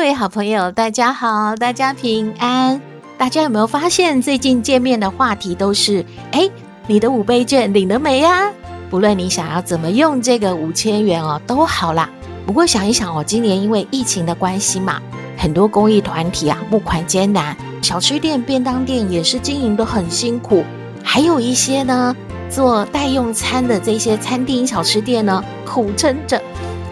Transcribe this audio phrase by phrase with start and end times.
[0.00, 2.80] 各位好朋友，大家好，大家平安。
[3.18, 6.48] 大家有没有发现，最近见面的话题都是：哎，
[6.86, 8.50] 你的五倍券领了没呀？
[8.88, 12.08] 不论你想要怎么用这个五千元哦，都好啦。
[12.46, 15.02] 不过想一想哦，今年因为疫情的关系嘛，
[15.36, 20.64] 很多公益团体啊募款艰难，小吃店、便当店也是经营得很辛苦，
[21.04, 22.16] 还有一些呢
[22.48, 26.40] 做代用餐的这些餐厅、小吃店呢苦撑着，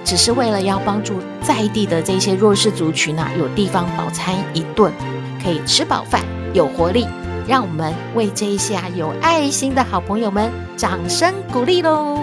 [0.08, 4.90] 只是为了要帮助在地的这些弱势族群啊，有地方饱餐一顿，
[5.44, 6.22] 可以吃饱饭，
[6.54, 7.06] 有活力。
[7.46, 12.20] 让我们为这一些啊有爱心的好朋友们掌声鼓励喽！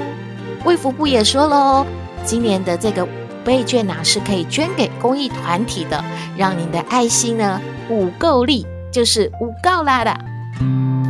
[0.64, 1.86] 卫福部也说喽，
[2.24, 3.10] 今年的这个五
[3.44, 6.04] 倍券啊是可以捐给公益团体的，
[6.36, 11.05] 让您的爱心呢五够力，就是五够啦的。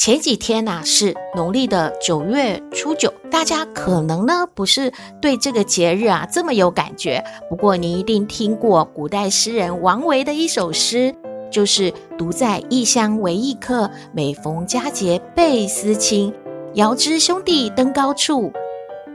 [0.00, 7.22] 前几天呐、是农历的九月初九，大家可能呢不是对这个节日啊这么有感觉。
[7.50, 11.14] 不过你一定听过古代诗人王维的一首诗，
[11.50, 16.32] 就是“独在异乡为异客，每逢佳节倍思亲。
[16.72, 18.50] 遥知兄弟登高处，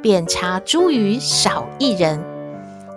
[0.04, 2.24] 遍插茱萸少一人。”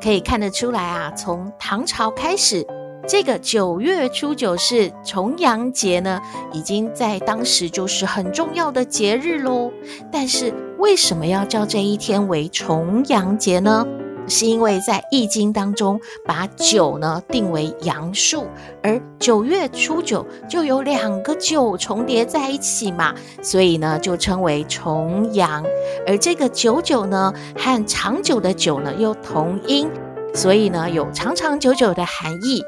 [0.02, 2.66] 可以看得出来啊，从唐朝开始。
[3.08, 6.20] 这个九月初九是重阳节呢，
[6.52, 9.72] 已经在当时就是很重要的节日喽。
[10.12, 13.86] 但是为什么要叫这一天为重阳节呢？
[14.28, 18.46] 是因为在《易经》当中把九呢定为阳数，
[18.82, 25.64] 而九月初九就有两个九重叠在一起嘛，所以呢就称为重阳。
[26.06, 29.88] 而这个九九呢和长久的久呢又同音，
[30.34, 32.62] 所以呢有长长久久的含义。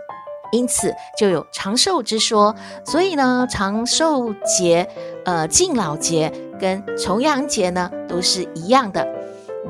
[0.52, 4.88] 因此就有长寿之说，所以呢，长寿节、
[5.24, 9.06] 呃敬老节跟重阳节呢都是一样的。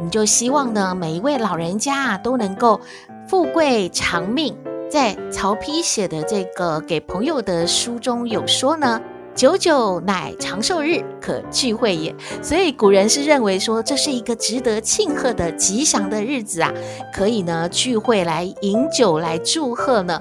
[0.02, 2.80] 你就希望呢，每一位老人家啊都能够
[3.28, 4.56] 富贵长命。
[4.88, 9.00] 在曹丕写的这个给朋友的书中有说呢，
[9.36, 12.12] 九九乃长寿日，可聚会也。
[12.42, 16.72] 所以古人是认为说，这是一个值得庆贺的吉祥的日子啊，
[17.14, 20.20] 可以呢聚会来饮酒来祝贺呢。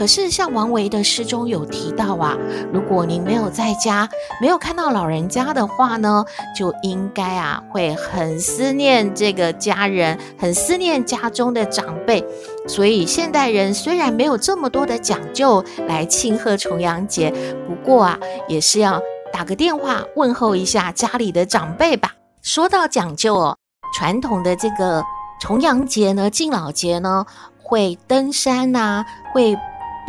[0.00, 2.34] 可是，像王维的诗中有提到啊，
[2.72, 4.08] 如果您没有在家，
[4.40, 6.24] 没有看到老人家的话呢，
[6.56, 12.24] 就应该啊会很思念这个家人，很思念家中的长辈。
[12.66, 17.30] 所以，现代人虽然没有这么多的讲究来庆贺重阳节，
[17.68, 18.18] 不过啊，
[18.48, 18.98] 也是要
[19.30, 22.14] 打个电话问候一下家里的长辈吧。
[22.40, 23.58] 说到讲究哦，
[23.94, 25.04] 传统的这个
[25.42, 27.26] 重阳节呢，敬老节呢，
[27.62, 29.54] 会登山呐、啊，会。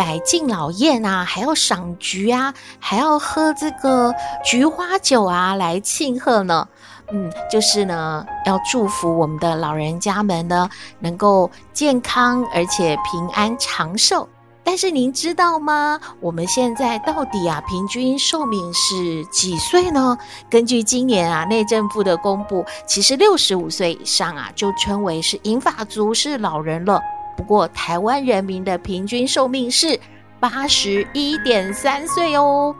[0.02, 4.12] 摆敬老宴啊，还要赏菊啊，还要喝这个
[4.44, 6.68] 菊花酒啊，来庆贺呢。
[7.12, 10.68] 嗯，就是呢，要祝福我们的老人家们呢，
[10.98, 14.28] 能够健康而且平安长寿。
[14.64, 16.00] 但是您知道吗？
[16.20, 20.18] 我们现在到底啊，平均寿命是几岁呢？
[20.50, 27.00] 根据今年啊，内政部的公布，其实六十五岁以上啊，就称为是银发族，是老人了。
[27.36, 30.00] 不过，台湾人民的平均寿命是
[30.40, 32.76] 八十一点三岁哦，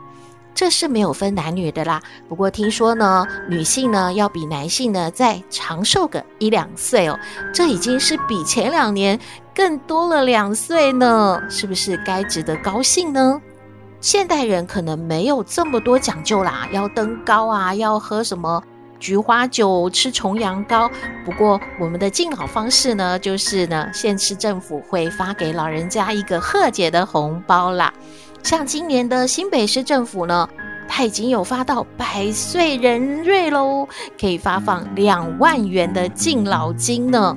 [0.54, 2.00] 这是没有分男女的啦。
[2.28, 7.18] 不过听说呢，女性呢要比男性呢再长寿个一两岁哦，
[7.52, 9.18] 这已经是比前两年
[9.54, 13.40] 更多了两岁呢，是不是该值得高兴呢？
[14.00, 18.62] 现代人可能没有这么多讲究啦，要登高啊，要喝什么？
[19.02, 20.88] 菊花酒，吃重阳糕。
[21.24, 27.92] 不过，我们的敬老方式呢，就是呢，县市政府会发给老人家一个贺节的红包啦。
[28.44, 30.48] 像今年的新北市政府呢，
[30.88, 33.88] 它已经有发到百岁人瑞喽，
[34.20, 37.36] 可以发放两万元的敬老金呢。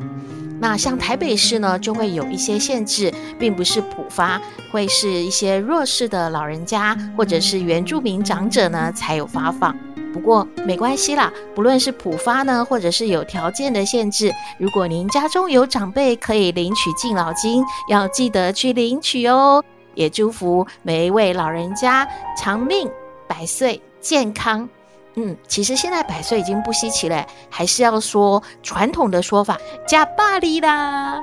[0.60, 4.40] 那像台北市呢，就会有一些限制，并不是普发，
[4.72, 9.76] 会是一些弱势的老人家或者是原住民长者呢，才有发放。
[10.16, 19.62] 不过没关系啦，不论是普发呢，或者是有条件的限制，如果您家中有长辈可以领取敬老金，要记得去领取哦。
[19.94, 22.08] 也祝福每一位老人家
[22.38, 22.90] 长命
[23.28, 24.70] 百岁、健康
[25.16, 31.20] 嗯，其实现在百岁已经不稀奇了，还是要说传统的说法，呷百二啦。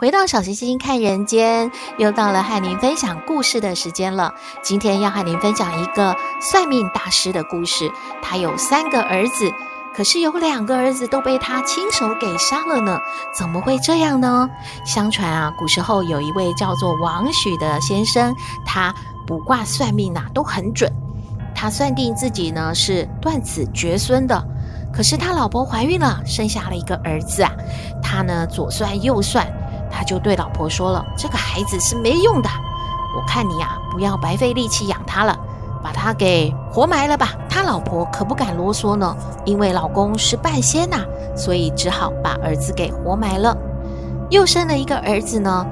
[0.00, 4.32] 回到小星星看人间，又到了和您分享故事的时间了。
[4.62, 7.92] 今天要和您分享一个算命大师的故事。
[8.22, 9.52] 他有三个儿子，
[9.94, 12.98] 可是有两个儿子都被他亲手给杀了呢。
[13.34, 14.48] 怎么会这样呢？
[14.86, 18.94] 相传啊，古时候有一位叫做王许的先生，他
[19.26, 20.90] 卜卦算命啊都很准。
[21.54, 24.42] 他算定自己呢是断子绝孙的，
[24.94, 27.52] 可是他老婆怀孕了，生下了一个儿子啊。
[28.02, 29.46] 他呢左算右算。
[30.00, 32.48] 他就对老婆说了：“这个孩子是没用的，
[33.14, 35.38] 我看你呀，不要白费力气养他了，
[35.84, 39.14] 把他给活埋了吧。”他老婆可不敢啰嗦呢，
[39.44, 40.96] 因为老公是半仙呐，
[41.36, 43.54] 所以只好把儿子给活埋了。
[44.30, 45.66] 又生了一个儿子呢，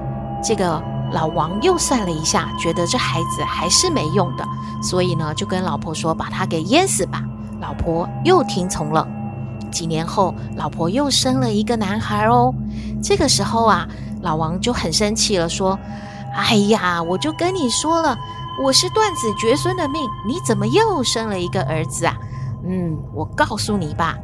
[0.45, 0.79] 这个
[1.11, 4.45] 老王又算了一下，觉得这孩子还是没用的，
[4.83, 7.23] 所以呢，就跟老婆说：“把他给淹死吧。”
[7.63, 9.09] 老婆又听从了。
[9.73, 12.53] 几年后，老婆又生了一个男孩哦。
[13.03, 13.89] 这个时候啊。
[14.23, 15.79] 老王就很生气了，说
[16.35, 18.19] ：“哎呀，我就跟你说了，
[18.63, 22.17] 我是断子绝孙的命，你怎么又生了一个儿子啊？
[22.65, 24.19] 嗯，我告诉你吧，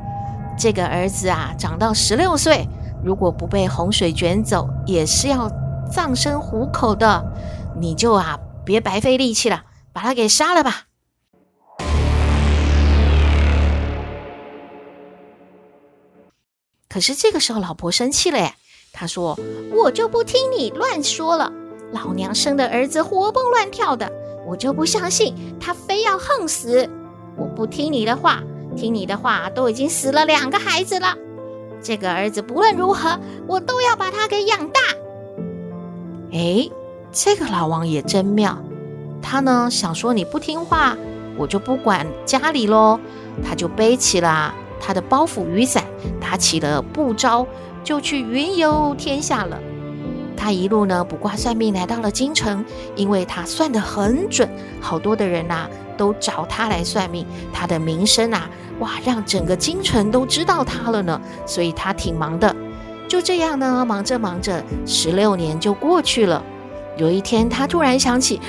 [0.58, 2.69] 这个儿子啊，长到十六岁，
[3.05, 5.49] 如果不被洪水卷走，也是要
[5.91, 7.25] 葬身虎口的。
[7.79, 10.85] 你就啊，别白费力气了，把他给杀了吧。”
[16.88, 18.55] 可是这个时候，老婆生气了耶。
[18.96, 19.37] 他说
[19.75, 21.52] ：“我就不听你乱说了，
[21.93, 24.11] 老娘生的儿子活蹦乱跳的，
[24.46, 26.88] 我就不相信他非要横死。
[27.37, 28.41] 我不听你的话，
[28.76, 31.17] 听你的话都已经死了两个孩子了。
[31.82, 33.19] 这个儿子不论如何，
[33.49, 34.81] 我都要把他给养大。”
[36.32, 36.70] 哎，
[37.11, 38.56] 这个老王也真妙，
[39.20, 40.97] 他呢想说你不听话，
[41.37, 43.00] 我就不管家里喽。
[43.43, 45.82] 他就背起了他的包袱雨伞，
[46.20, 47.44] 打起了布招。
[47.84, 49.56] 就去云游天下了。
[50.36, 52.64] 他一路呢卜卦算命，来到了京城，
[52.96, 54.48] 因为他算得很准，
[54.81, 57.25] 好多的人呐、都找他来算命。
[57.52, 58.50] 他的名声啊，
[58.81, 61.20] 哇，让整个京城都知道他了呢。
[61.46, 62.54] 所以他挺忙的。
[63.06, 66.42] 就这样呢，忙着忙着，十六年就过去了。
[66.96, 68.40] 有一天，他突然想起，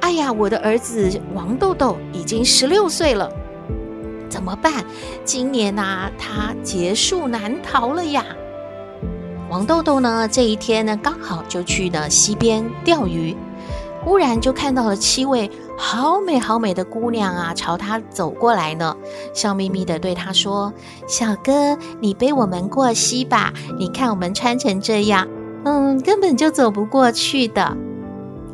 [0.00, 3.30] 哎呀，我的儿子王豆豆已经十六岁了，
[4.28, 4.84] 怎么办？
[5.24, 8.24] 今年呐、他劫数难逃了呀。
[9.52, 13.36] 王豆豆呢，这一天呢，刚好就去了溪边钓鱼，
[14.02, 18.96] 忽然就看到了七位好美好美的姑娘啊，朝他走过来呢，
[19.34, 20.72] 笑眯眯的对他说
[21.06, 25.28] ：“小哥，你背我们过溪吧，你看我们穿成这样，
[25.66, 27.76] 嗯，根本就走不过去的。”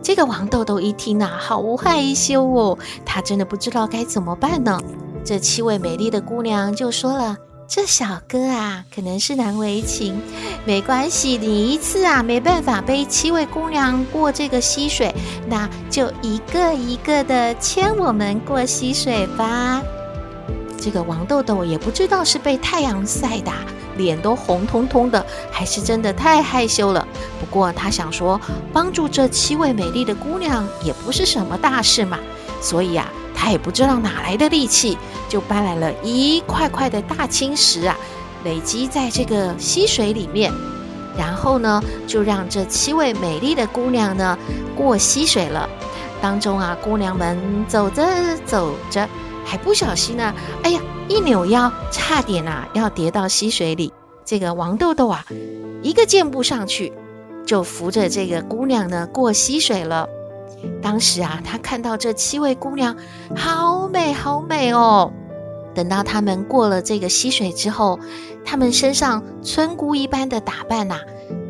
[0.02, 4.76] 这个王豆豆一听啊，好害羞哦，他真的不知道该怎么办呢。
[5.22, 7.36] 这七位美丽的姑娘就说了。
[7.68, 10.18] 这小哥啊，可能是难为情，
[10.64, 15.14] 没关系，你一次啊没办法背七位姑娘过这个溪水，
[15.46, 19.82] 那就一个一个的牵我们过溪水吧。
[20.80, 23.52] 这个王豆豆也不知道是被太阳晒的，
[23.98, 25.22] 脸都红彤彤的，
[25.52, 27.06] 还是真的太害羞了。
[27.38, 28.40] 不过他想说，
[28.72, 32.18] 帮助这七位美丽的姑娘也不是什么大事嘛，
[32.62, 33.12] 所以啊。
[33.40, 37.96] 他也不知道哪来的力气，就搬来了一块块的大青石啊，
[38.44, 40.52] 累积在这个溪水里面，
[41.16, 44.36] 然后呢，就让这七位美丽的姑娘呢
[44.76, 45.70] 过溪水了。
[46.20, 48.04] 当中啊，姑娘们走着
[48.44, 49.08] 走着，
[49.44, 53.92] 还不小心呢，哎呀，一扭腰，差点啊要跌到溪水里。
[54.24, 55.24] 这个王豆豆啊，
[55.80, 56.92] 一个箭步上去，
[57.46, 60.08] 就扶着这个姑娘呢过溪水了。
[60.82, 62.96] 当时啊，他看到这七位姑娘，
[63.36, 65.12] 好美，好美哦。
[65.74, 68.00] 等到她们过了这个溪水之后，
[68.44, 70.96] 她们身上村姑一般的打扮呐、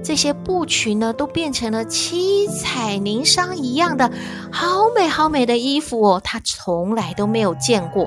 [0.02, 4.10] 这些布裙呢，都变成了七彩霓裳一样的
[4.52, 6.20] 好美，好美的衣服哦。
[6.22, 8.06] 他从来都没有见过，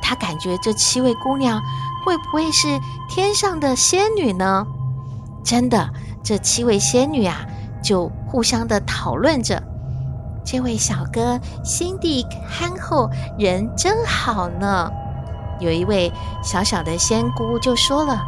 [0.00, 1.60] 他感觉这七位姑娘
[2.06, 2.68] 会不会是
[3.10, 4.66] 天上的仙女呢？
[5.44, 5.90] 真的，
[6.22, 7.44] 这七位仙女啊，
[7.82, 9.62] 就互相的讨论着。
[10.44, 14.90] 这位小哥心地憨厚，人真好呢。
[15.60, 16.10] 有一位
[16.42, 18.22] 小小的仙姑就说了：“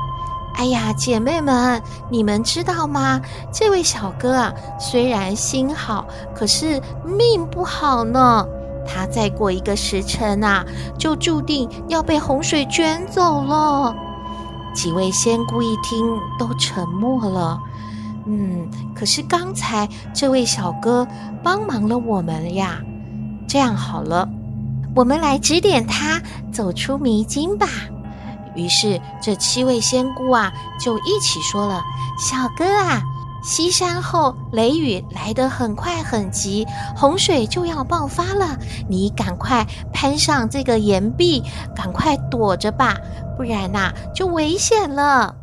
[0.57, 3.21] 哎呀，姐妹们，你们知道吗？
[3.51, 6.05] 这位小哥啊，虽然心好，
[6.35, 8.47] 可是命不好呢。
[8.85, 10.65] 他再过一个时辰啊，
[10.99, 13.95] 就注定要被洪水卷走了。”
[14.75, 17.59] 几位仙姑一听，都沉默了。
[18.27, 21.07] 嗯，可是刚才这位小哥
[21.43, 22.81] 帮忙了我们呀。
[23.49, 24.29] 这样好了，
[24.95, 26.21] 我们来指点他
[26.53, 27.67] 走出迷津吧。
[28.55, 31.83] 于是这七位仙姑啊，就一起说了
[32.19, 33.03] ：“小哥啊。”
[33.45, 36.65] 西山后雷雨来得很快很急，
[36.95, 38.57] 洪水就要爆发了。
[38.89, 41.43] 你赶快攀上这个岩壁，
[41.75, 42.97] 赶快躲着吧，
[43.37, 45.35] 不然呐、就危险了。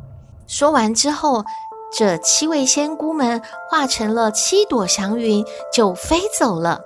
[0.47, 1.43] 说完之后，
[1.91, 5.43] 这七位仙姑们化成了七朵祥云，
[5.73, 6.81] 就飞走了。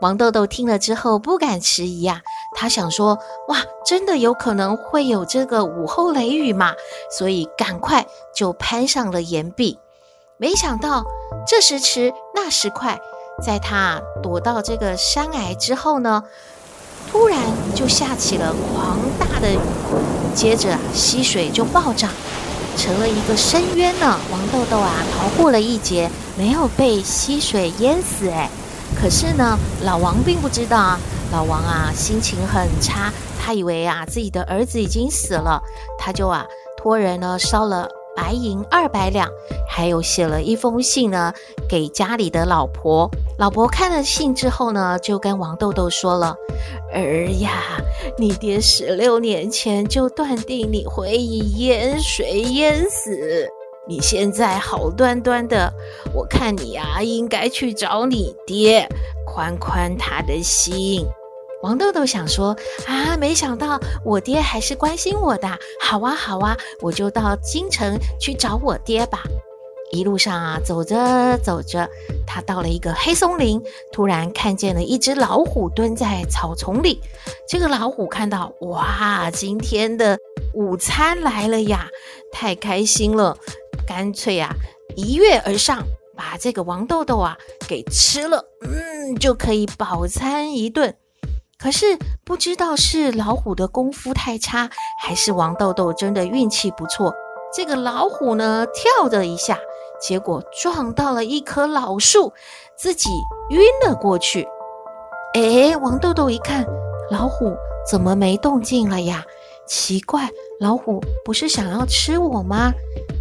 [0.00, 2.20] 王豆豆听了之后不敢迟疑、啊，
[2.56, 6.72] 他想说：哇，真的有可能会有这个午后雷雨嘛？
[7.16, 9.78] 所以赶快就攀上了岩壁。
[10.38, 11.04] 没想到
[11.46, 13.00] 这时迟那时快，
[13.40, 16.24] 在他躲到这个山崖之后呢，
[17.08, 17.38] 突然
[17.76, 19.58] 就下起了狂大的雨，
[20.34, 22.10] 接着啊，溪水就暴涨，
[22.76, 24.18] 成了一个深渊呢。
[24.30, 28.28] 王豆豆啊，逃过了一劫，没有被溪水淹死。
[28.28, 28.48] 哎，
[29.00, 30.98] 可是呢，老王并不知道啊。
[31.32, 35.62] 老王啊，心情很差，他以为啊，自己的儿子已经死了，
[35.98, 36.44] 他就啊，
[36.76, 37.88] 托人呢烧了。
[38.14, 39.28] 白银二百两，
[39.68, 41.32] 还有写了一封信呢，
[41.68, 43.10] 给家里的老婆。
[43.38, 46.36] 老婆看了信之后呢，就跟王豆豆说了
[46.92, 47.80] ：“儿呀，
[48.18, 53.48] 你爹十六年前就断定你会以淹水淹死，
[53.88, 55.72] 你现在好端端的，
[56.14, 58.86] 我看你啊，应该去找你爹，
[59.26, 61.06] 宽宽他的心。”
[61.62, 65.48] 王豆豆想说啊，没想到我爹还是关心我的。
[65.80, 69.22] 好啊，好啊，我就到京城去找我爹吧。
[69.92, 71.88] 一路上啊，走着走着，
[72.26, 77.00] 他到了一个黑松林，突然看见了一只老虎蹲在草丛里。
[77.46, 80.18] 这个老虎看到，哇，今天的
[80.54, 81.88] 午餐来了呀，
[82.32, 83.36] 太开心了，
[83.86, 84.52] 干脆啊，
[84.96, 85.84] 一跃而上，
[86.16, 87.36] 把这个王豆豆啊
[87.68, 90.96] 给吃了，嗯，就可以饱餐一顿。
[91.62, 94.68] 可是不知道是老虎的功夫太差，
[95.00, 97.14] 还是王豆豆真的运气不错。
[97.54, 99.56] 这个老虎呢，跳了一下，
[100.00, 102.32] 结果撞到了一棵老树，
[102.76, 103.10] 自己
[103.50, 104.48] 晕了过去。
[105.34, 106.66] 哎，王豆豆一看，
[107.12, 107.54] 老虎
[107.88, 109.24] 怎么没动静了呀？
[109.64, 110.28] 奇怪，
[110.58, 112.72] 老虎不是想要吃我吗？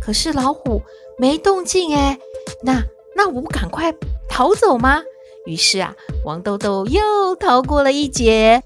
[0.02, 0.82] 可是老虎
[1.16, 2.18] 没动静哎，
[2.64, 2.82] 那
[3.16, 3.94] 那我不赶快
[4.28, 5.04] 逃走吗？
[5.46, 5.94] 于是啊，
[6.24, 8.62] 王豆豆又逃过了一劫。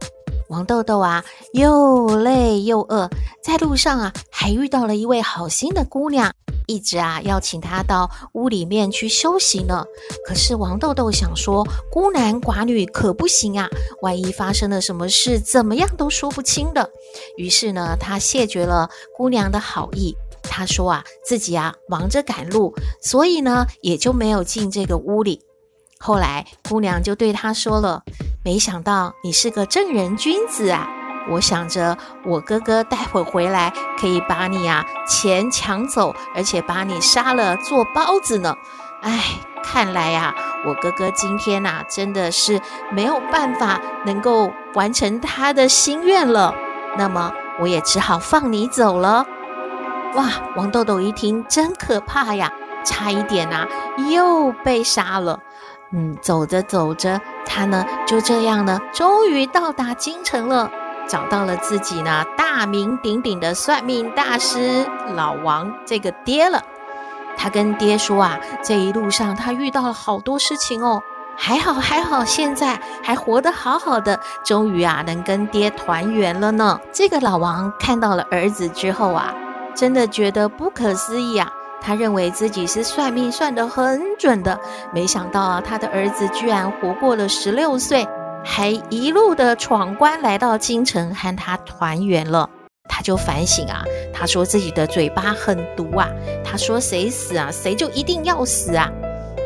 [0.50, 3.10] 王豆豆啊，又累又饿，
[3.42, 6.32] 在路上啊，还遇到了一位好心的姑娘，
[6.68, 9.84] 一直啊要请她到屋里面去休息呢。
[10.28, 13.68] 可是王豆豆想说，孤男寡女可不行啊，
[14.04, 16.92] 万一发生了什么事，怎么样都说不清的。
[17.38, 20.16] 于是呢，他谢绝了姑娘的好意。
[20.44, 25.42] 他说啊，自己啊忙着赶路，所以呢，也就没有进这个屋里。
[26.00, 28.04] 后来，姑娘就对他说了
[28.44, 30.88] ：“没想到你是个正人君子啊！
[31.28, 38.56] 我想着我哥哥待会回来可以把你啊钱抢走，而且把你杀了做包子呢。
[39.02, 39.20] 哎，
[39.64, 40.36] 看来呀，
[40.68, 42.62] 我哥哥今天呐真的是
[42.92, 46.54] 没有办法能够完成他的心愿了。
[46.98, 49.26] 那么我也只好放你走了。”
[50.14, 52.52] 哇，王豆豆一听真可怕呀，
[52.86, 53.66] 差一点呐
[54.12, 55.40] 又被杀了。
[55.92, 60.70] 嗯，走着走着，他呢就这样呢，终于到达京城了，
[61.08, 66.62] 找到了自己呢大名鼎鼎的算命大师老王这个爹了。
[67.38, 71.04] 他跟爹说啊，这一路上他遇到了好多事情哦，
[71.38, 76.80] 还好还好，现在还活得好好的，终于啊能跟爹团圆了呢。
[76.92, 79.34] 这个老王看到了儿子之后啊，
[79.76, 81.52] 真的觉得不可思议啊。
[81.86, 84.60] 他认为自己是算命算得很准的，
[84.92, 88.08] 没想到啊，他的儿子居然活过了十六岁，
[88.44, 92.50] 还一路的闯关来到京城和他团圆了。
[92.90, 96.10] 他就反省啊，他说自己的嘴巴很毒啊，
[96.44, 98.92] 他说谁死啊，谁就一定要死啊。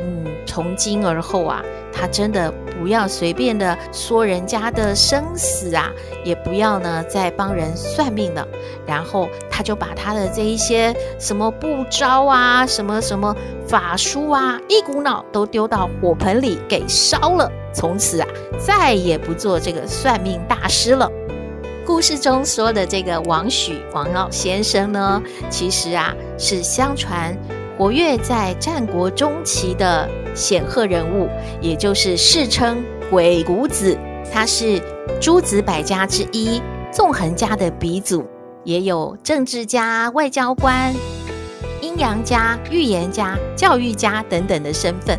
[0.02, 5.92] 嗯，从今而后啊，他真的不要随便的说人家的生死啊，
[6.24, 8.48] 也不要呢再帮人算命了。
[8.86, 13.36] 然后他就把他的这一些什么布招啊，什么什么
[13.68, 17.52] 法术啊，一股脑都丢到火盆里给烧了。
[17.74, 18.28] 从此啊，
[18.58, 21.10] 再也不做这个算命大师了。
[21.86, 27.36] 故事中说的这个王许王老先生呢，其实啊是相传。
[27.80, 30.06] 活跃在战国中期的
[30.36, 31.30] 显赫人物，
[31.62, 33.98] 也就是世称鬼谷子，
[34.34, 34.82] 他是
[35.22, 38.28] 诸子百家之一，纵横家的鼻祖，
[38.66, 40.94] 也有政治家、外交官。
[41.82, 45.18] 阴阳家、预言家、教育家等等的身份。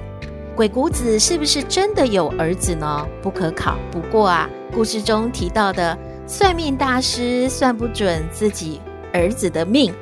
[0.55, 3.07] 鬼谷子是不是真的有儿子呢？
[3.23, 3.79] 不可考。
[3.91, 8.83] 不过啊，故事中提到的算命大师算不准自己
[9.15, 9.95] 儿子的命。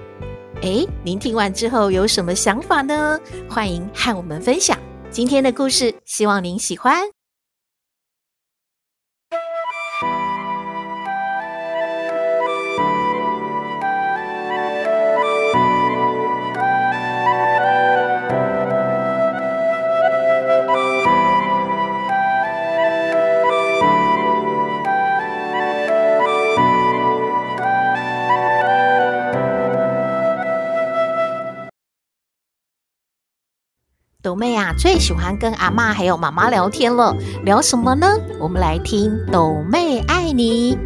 [0.61, 3.19] 哎，您听完之后有什么想法呢？
[3.49, 4.77] 欢迎和我们分享
[5.09, 7.18] 今天的故事，希望您喜欢。
[34.79, 37.13] 最喜欢跟阿嬷还有妈妈聊天了。
[37.45, 38.17] 聊什么呢？
[38.39, 40.79] 我们来听斗妹爱你。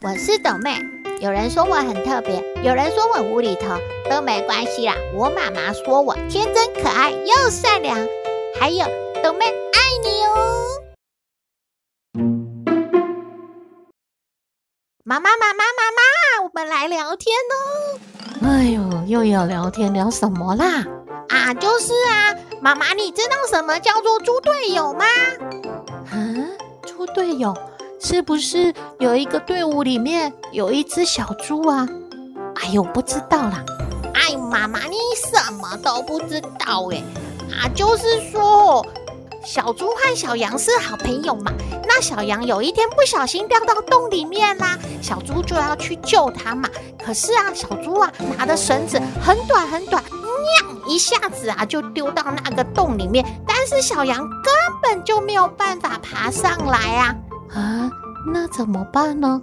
[0.00, 0.74] 我是斗妹，
[1.20, 3.76] 有人说我很特别，有人说我无厘头，
[4.08, 4.94] 都没关系啦。
[5.14, 7.98] 我妈妈说我天真可爱又善良，
[8.58, 8.86] 还有
[9.22, 10.34] 斗妹爱你哦。
[15.04, 18.00] 妈妈，妈妈，妈妈，我们来聊天哦。
[18.42, 20.82] 哎呦，又要聊天，聊什么啦？
[21.36, 25.04] 啊，就是啊，妈妈，你知道什么叫做猪队友吗？
[26.12, 26.48] 嗯，
[26.82, 27.54] 猪队友
[28.00, 31.86] 是不是有一个队伍里面有一只小猪啊？
[32.56, 33.62] 哎呦，不知道啦。
[34.14, 34.96] 哎呦，妈妈，你
[35.30, 37.04] 什么都不知道哎。
[37.52, 38.84] 啊，就是说，
[39.46, 41.52] 小猪和小羊是好朋友嘛。
[41.84, 46.68] 那小羊有一天不小心掉到洞里面啦，小猪就要去救它嘛。
[47.02, 50.02] 可是啊，小猪啊拿的绳子很短很短。
[50.88, 57.16] 一下子啊，就丢到那个洞里面，但是小羊根本就没有办法爬上来啊！
[57.52, 57.90] 啊，
[58.32, 59.40] 那怎么办呢？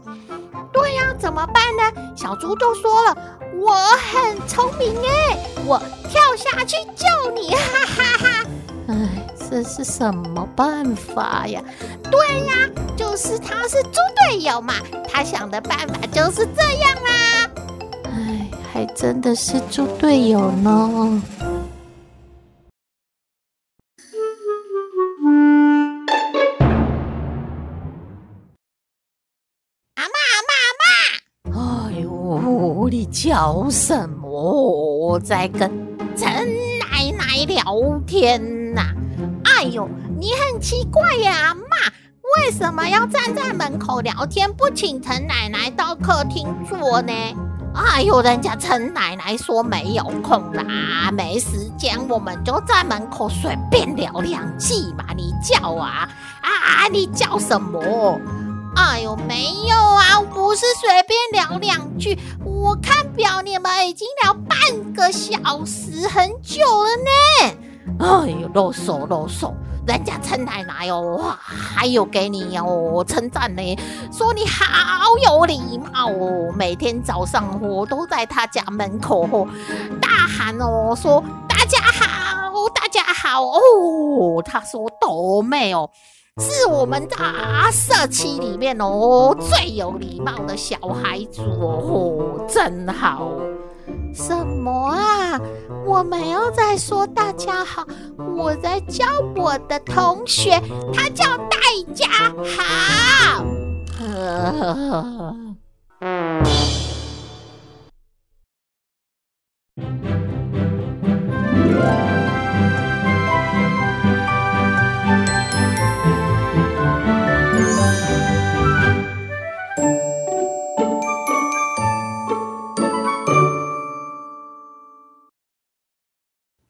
[0.72, 2.13] 对呀，怎么办呢？
[2.15, 3.17] 小猪就说了
[3.60, 5.77] ：“我很聪明哎，我
[6.10, 8.29] 跳下去救你！”哈哈哈！
[8.29, 8.43] 哎，
[9.53, 11.63] 这是什么办法呀？
[12.09, 12.55] 对呀，
[12.98, 14.74] 就是他是猪队友嘛，
[15.07, 17.50] 他想的办法就是这样啦。
[18.05, 21.22] 哎，还真的是猪队友呢。
[29.94, 31.92] 阿妈阿妈阿妈！
[31.92, 34.27] 哎呦你叫什么？
[34.31, 35.70] 我在跟
[36.18, 36.27] 陈
[36.79, 38.81] 奶奶聊天呐、
[39.64, 39.88] 哎呦，
[40.20, 41.62] 你很奇怪呀，阿嬷，
[42.36, 47.14] 为什么要站在门口聊天，不请陈奶奶到客厅坐呢？
[47.74, 55.06] 哎呦，人家陈奶奶说没有空啦，没时间，我们就在门口随便聊两句嘛。
[55.16, 56.10] 你叫啊
[56.42, 58.20] 啊，你叫什么？
[58.76, 62.20] 哎呦，没有啊，不是随便聊两句。
[62.44, 67.58] 我看表，你们已经聊半个小时，很久了呢。
[68.00, 69.51] 哎呦，啰嗦啰嗦，
[69.85, 73.79] 人家陈奶奶哦，哇，还有给你哦称赞呢，
[74.11, 74.65] 说你好
[75.25, 79.48] 有礼貌哦，每天早上我都在他家门口哦
[80.01, 84.41] 大喊哦，说大家好，大家好哦。
[84.43, 85.89] 他说斗妹哦。
[86.39, 93.29] 是我们大社区里面哦最有礼貌的小孩子哦，真好。
[94.14, 95.42] 什么啊？
[95.86, 97.86] 我没有在说大家好，
[98.38, 100.62] 我在教我的同学，
[100.94, 101.58] 他叫大
[101.94, 102.08] 家
[102.44, 103.44] 好。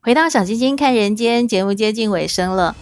[0.04, 2.76] 回到小星星看人间节目接近尾声了，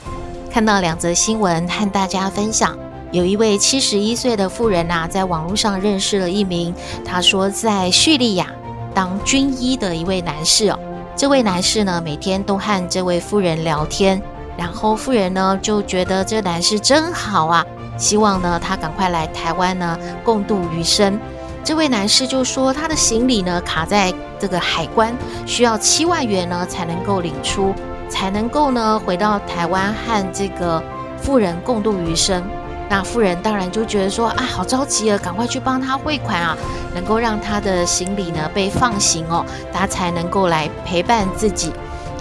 [0.50, 2.76] 看到两则新闻和大家分享。
[3.12, 8.48] 有一位七十一岁的妇人呐、啊，在网络上认识了一名他说在叙利亚
[8.92, 10.76] 当军医的一位男士哦。
[11.14, 14.20] 这位男士呢，每天都和这位妇人聊天，
[14.58, 17.64] 然后妇人呢就觉得这男士真好啊，
[17.96, 21.16] 希望呢他赶快来台湾呢共度余生。
[21.64, 27.72] 这位男士就说，他的行李呢卡在这个海关，需要七万元呢才能够领出，
[28.08, 30.82] 才能够呢回到台湾和这个
[31.16, 32.42] 富人共度余生。
[32.90, 36.56] 那富人当然就觉得说啊，好着急啊，赶快去帮他汇款啊，
[36.94, 41.72] 能够让他的行李呢被放行哦，他才能够来陪伴自己。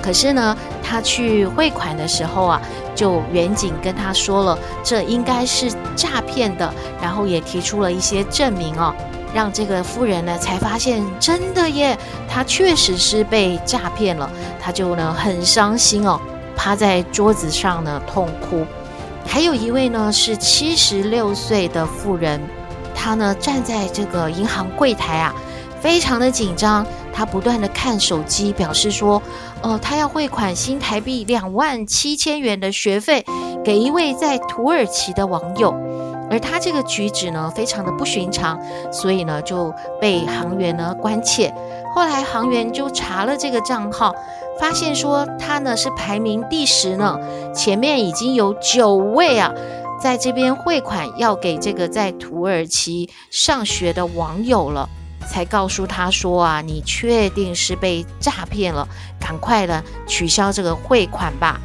[0.04, 2.62] 可是呢，他去汇款的时候啊，
[2.96, 8.94] 就远景跟他说了，这应该是诈骗的，然后也提出了一些证明哦。
[9.34, 14.30] 让这个妇人呢才发现，真的耶，她确实是被诈骗了。
[14.60, 16.20] 她就呢很伤心哦，
[16.56, 18.66] 趴在桌子上呢痛哭。
[19.26, 22.42] 还有一位呢是七十六岁的妇人，
[22.94, 25.34] 她呢站在这个银行柜台啊，
[25.80, 29.22] 非常的紧张，她不断的看手机，表示说，
[29.62, 33.24] 呃，她要汇款新台币两万七千元的学费
[33.64, 35.74] 给一位在土耳其的网友。
[36.32, 38.58] 而他这个举止呢，非常的不寻常，
[38.92, 41.54] 所以呢就被行员呢关切。
[41.94, 44.16] 后来行员就查了这个账号，
[44.58, 47.20] 发现说他呢是排名第十呢，
[47.54, 49.52] 前面已经有九位啊，
[50.00, 54.88] 在这边汇款要给这个在土耳其上学的网友了，
[55.28, 58.88] 才告诉他说啊，你确定是被诈骗了，
[59.20, 61.60] 赶快的取消这个汇款吧。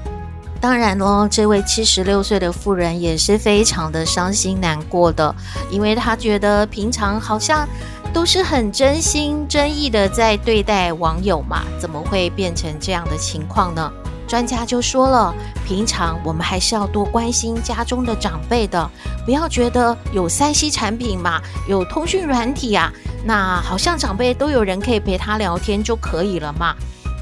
[0.61, 5.35] 当然喽，这位七十六岁的妇人也是非常的伤心难过的，
[5.71, 7.69] 因为她觉得平常好像
[8.13, 13.93] 都是很真心真意的在对待网友嘛，怎么会变成这样的情况呢？
[14.27, 15.33] 专家就说了，
[15.65, 18.91] 平常我们还是要多关心家中的长辈的，
[19.25, 22.93] 不要觉得有 3C 产品嘛，有通讯软体啊，
[23.25, 26.75] 那好像长辈都有人可以陪他聊天就可以了嘛。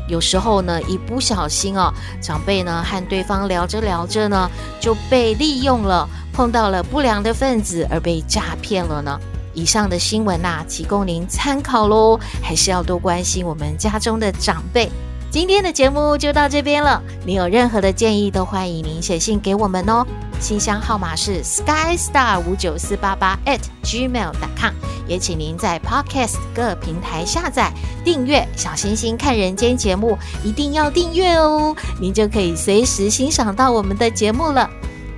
[0.09, 9.19] 有时候呢，一不小心哦，长辈呢和对方聊着聊着呢，就被利用了，碰到了不良的分子而被诈骗了呢。
[9.55, 14.91] 以上的新闻呐，提供您参考喽，还是要多关心我们家中的长辈。
[15.35, 20.07] 今天的节目就到这边了，您有任何的建议都欢迎您写信给我们哦。
[20.39, 24.73] 信箱号码是 skystar 五九四八八 at gmail.com，
[25.09, 27.73] 也请您在 Podcast 各平台下载
[28.05, 34.71] 订阅“小星星看人间”节目，一定要订阅哦，您就可以随时欣赏到我们的节目了。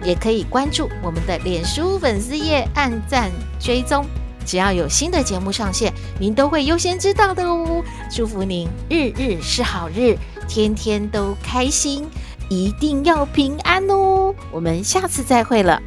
[0.03, 4.07] 也可以关注我们的脸书粉丝页，按赞追踪，
[4.47, 7.83] 只要有新的节目上线，您都会优先知道的哦。
[8.11, 10.17] 祝福您日日是好日，
[10.49, 12.07] 天天都开心。
[12.49, 14.33] 一定要平安哦！
[14.53, 15.83] 我们下次再会了。